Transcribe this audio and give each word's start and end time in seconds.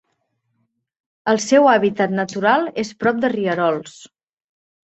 El 1.33 1.41
seu 1.43 1.69
hàbitat 1.73 2.15
natural 2.21 2.67
és 2.85 2.93
prop 3.05 3.23
de 3.27 3.33
rierols. 3.37 3.99